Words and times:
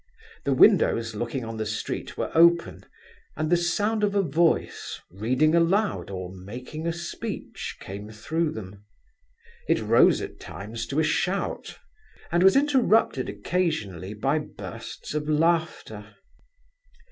The 0.45 0.53
windows 0.55 1.13
looking 1.13 1.45
on 1.45 1.57
the 1.57 1.65
street 1.67 2.17
were 2.17 2.31
open, 2.33 2.87
and 3.37 3.51
the 3.51 3.55
sound 3.55 4.03
of 4.03 4.15
a 4.15 4.23
voice, 4.23 4.99
reading 5.11 5.53
aloud 5.53 6.09
or 6.09 6.33
making 6.33 6.87
a 6.87 6.91
speech, 6.91 7.77
came 7.79 8.09
through 8.09 8.53
them. 8.53 8.83
It 9.69 9.79
rose 9.79 10.19
at 10.19 10.39
times 10.39 10.87
to 10.87 10.99
a 10.99 11.03
shout, 11.03 11.77
and 12.31 12.41
was 12.41 12.55
interrupted 12.55 13.29
occasionally 13.29 14.15
by 14.15 14.39
bursts 14.39 15.13
of 15.13 15.29
laughter. 15.29 16.15